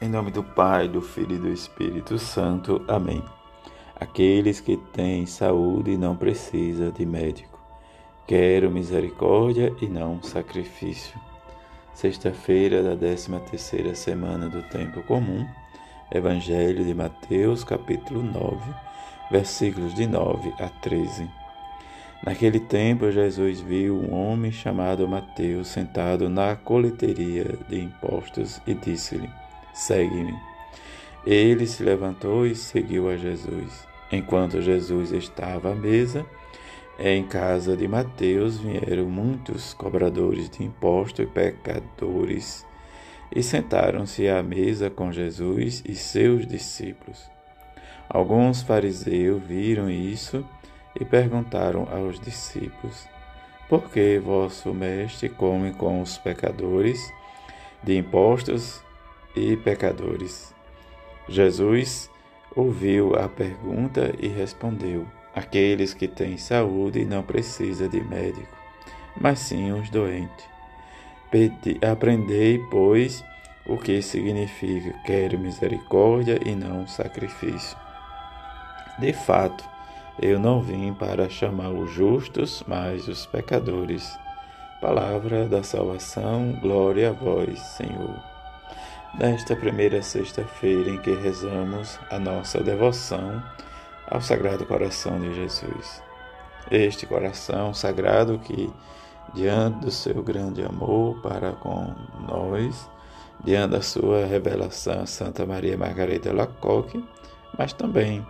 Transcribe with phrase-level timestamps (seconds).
[0.00, 2.80] Em nome do Pai, do Filho e do Espírito Santo.
[2.86, 3.20] Amém.
[3.98, 7.58] Aqueles que têm saúde não precisam de médico.
[8.24, 11.18] Quero misericórdia e não sacrifício.
[11.92, 15.44] Sexta-feira da 13 terceira semana do tempo comum.
[16.12, 18.56] Evangelho de Mateus, capítulo 9,
[19.32, 21.28] versículos de 9 a 13.
[22.24, 29.28] Naquele tempo, Jesus viu um homem chamado Mateus sentado na coleteria de impostos e disse-lhe:
[29.78, 30.36] Segue-me.
[31.24, 33.86] Ele se levantou e seguiu a Jesus.
[34.10, 36.26] Enquanto Jesus estava à mesa,
[36.98, 42.66] em casa de Mateus vieram muitos cobradores de impostos e pecadores
[43.30, 47.30] e sentaram-se à mesa com Jesus e seus discípulos.
[48.08, 50.44] Alguns fariseus viram isso
[50.98, 53.06] e perguntaram aos discípulos:
[53.68, 57.12] Por que vosso mestre come com os pecadores
[57.84, 58.82] de impostos
[59.34, 60.54] e pecadores.
[61.28, 62.10] Jesus
[62.56, 68.56] ouviu a pergunta e respondeu: Aqueles que têm saúde não precisam de médico,
[69.20, 70.46] mas sim os doentes.
[71.90, 73.22] Aprendei, pois,
[73.66, 77.76] o que significa quero misericórdia e não sacrifício.
[78.98, 79.62] De fato,
[80.20, 84.10] eu não vim para chamar os justos, mas os pecadores.
[84.80, 88.27] Palavra da salvação, glória a vós, Senhor
[89.14, 93.42] nesta primeira sexta-feira em que rezamos a nossa devoção
[94.10, 96.02] ao Sagrado Coração de Jesus.
[96.70, 98.70] Este coração sagrado que,
[99.34, 101.94] diante do seu grande amor para com
[102.26, 102.88] nós,
[103.42, 107.02] diante da sua revelação Santa Maria Margarida Lacoque,
[107.56, 108.26] mas também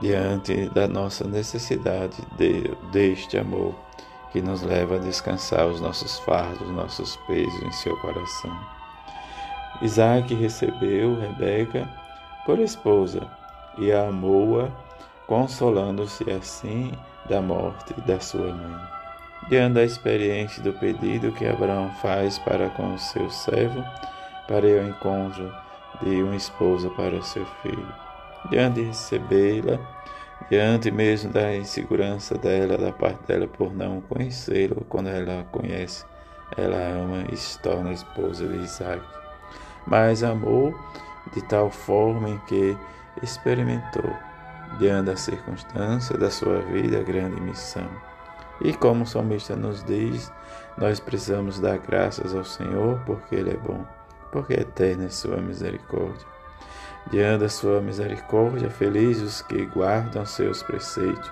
[0.00, 3.74] diante da nossa necessidade de, deste amor
[4.32, 8.83] que nos leva a descansar os nossos fardos, nossos pesos em seu coração.
[9.82, 11.88] Isaac recebeu Rebeca
[12.46, 13.20] por esposa
[13.76, 14.68] e a amou-a,
[15.26, 16.92] consolando-se assim
[17.28, 18.80] da morte da sua mãe.
[19.48, 23.84] Diante da experiência do pedido que Abraão faz para com seu servo,
[24.46, 25.52] para o encontro
[26.02, 27.94] de uma esposa para seu filho.
[28.50, 29.78] Diante de recebê-la,
[30.48, 36.04] diante mesmo da insegurança dela, da parte dela por não conhecê-lo, quando ela a conhece,
[36.56, 39.02] ela ama e se torna esposa de Isaac
[39.86, 40.74] mas amou
[41.32, 42.76] de tal forma em que
[43.22, 44.12] experimentou,
[44.78, 47.88] diante da circunstância da sua vida, a grande missão.
[48.60, 50.32] E como o salmista nos diz,
[50.76, 53.84] nós precisamos dar graças ao Senhor porque Ele é bom,
[54.30, 56.26] porque é eterna é sua misericórdia.
[57.10, 61.30] Diante da sua misericórdia, felizes os que guardam seus preceitos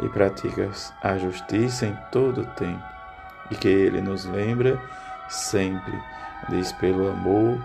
[0.00, 0.70] e praticam
[1.02, 2.82] a justiça em todo o tempo,
[3.50, 4.78] e que Ele nos lembra
[5.28, 5.98] sempre,
[6.50, 7.58] diz pelo amor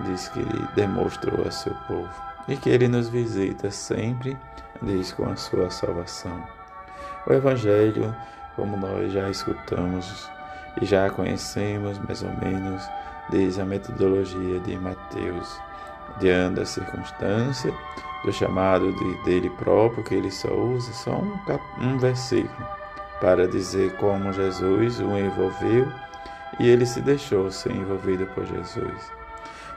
[0.00, 2.08] diz que ele demonstrou a seu povo
[2.46, 4.36] e que ele nos visita sempre,
[4.82, 6.42] diz com a sua salvação.
[7.26, 8.14] O Evangelho,
[8.56, 10.30] como nós já escutamos
[10.80, 12.82] e já conhecemos mais ou menos,
[13.30, 15.60] diz a metodologia de Mateus,
[16.18, 17.72] diante da circunstância,
[18.24, 21.38] do chamado de, dele próprio, que ele só usa só um,
[21.80, 22.66] um versículo
[23.20, 25.92] para dizer como Jesus o envolveu
[26.58, 29.17] e ele se deixou ser envolvido por Jesus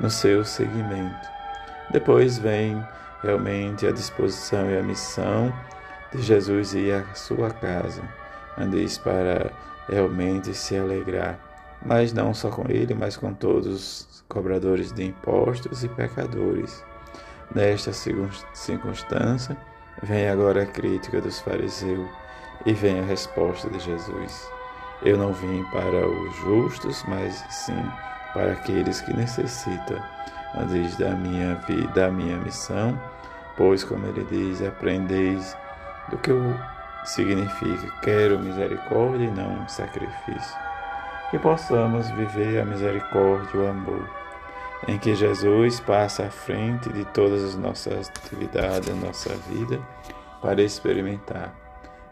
[0.00, 1.28] no seu seguimento.
[1.90, 2.84] Depois vem
[3.22, 5.52] realmente a disposição e a missão
[6.12, 8.02] de Jesus ir à sua casa,
[8.58, 9.50] andeis para
[9.88, 11.38] realmente se alegrar,
[11.84, 16.84] mas não só com ele, mas com todos os cobradores de impostos e pecadores.
[17.54, 19.56] Nesta circunstância,
[20.02, 22.08] vem agora a crítica dos fariseus
[22.64, 24.50] e vem a resposta de Jesus.
[25.02, 27.84] Eu não vim para os justos, mas sim
[28.36, 29.98] para aqueles que necessitam,
[30.68, 33.00] diz da minha vida, da minha missão,
[33.56, 35.56] pois como ele diz, aprendeis
[36.10, 36.32] do que
[37.06, 40.58] significa quero misericórdia e não sacrifício.
[41.30, 44.06] Que possamos viver a misericórdia e o amor,
[44.86, 49.80] em que Jesus passa à frente de todas as nossas atividades, a nossa vida,
[50.42, 51.54] para experimentar,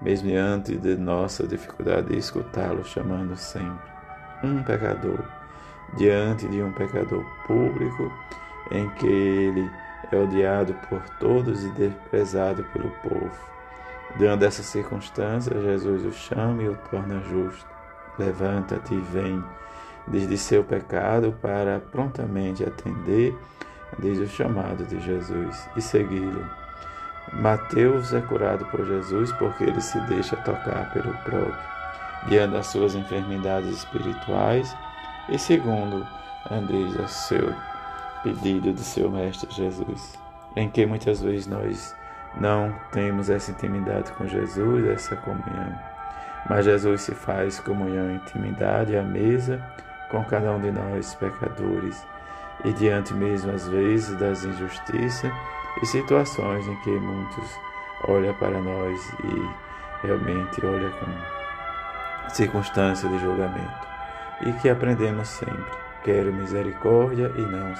[0.00, 3.90] mesmo diante de nossa dificuldade de escutá-lo chamando sempre
[4.44, 5.41] um pecador
[5.94, 8.12] diante de um pecador público
[8.70, 9.70] em que ele
[10.10, 13.52] é odiado por todos e desprezado pelo povo.
[14.16, 17.66] Diante dessa circunstância, Jesus o chama e o torna justo.
[18.18, 19.42] Levanta-te e vem
[20.06, 23.34] desde seu pecado para prontamente atender
[23.98, 26.44] desde o chamado de Jesus e segui-lo.
[27.32, 31.72] Mateus é curado por Jesus porque ele se deixa tocar pelo próprio.
[32.28, 34.76] Diante das suas enfermidades espirituais,
[35.28, 36.06] e segundo,
[36.50, 37.54] andeis a seu
[38.22, 40.18] pedido do seu Mestre Jesus,
[40.56, 41.94] em que muitas vezes nós
[42.40, 45.78] não temos essa intimidade com Jesus, essa comunhão.
[46.48, 49.62] Mas Jesus se faz comunhão e intimidade à mesa
[50.10, 52.04] com cada um de nós, pecadores,
[52.64, 55.32] e diante mesmo às vezes das injustiças
[55.80, 57.58] e situações em que muitos
[58.08, 63.91] olham para nós e realmente olham com circunstância de julgamento.
[64.42, 65.82] E que aprendemos sempre.
[66.04, 67.74] Quero misericórdia e não,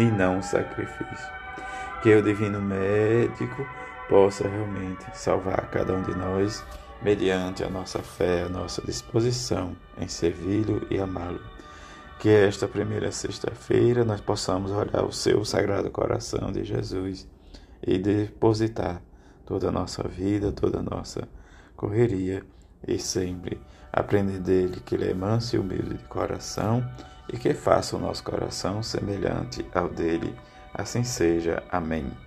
[0.00, 1.32] e não sacrifício.
[2.00, 3.66] Que o Divino Médico
[4.08, 6.64] possa realmente salvar cada um de nós
[7.02, 11.40] mediante a nossa fé, a nossa disposição em servi-lo e amá-lo.
[12.18, 17.28] Que esta primeira sexta-feira nós possamos olhar o seu sagrado coração de Jesus
[17.86, 19.02] e depositar
[19.44, 21.28] toda a nossa vida, toda a nossa
[21.76, 22.42] correria
[22.86, 23.60] e sempre
[23.92, 26.84] aprender dele que ele é manso e humilde de coração
[27.32, 30.34] e que faça o nosso coração semelhante ao dele.
[30.74, 31.62] Assim seja.
[31.70, 32.25] Amém.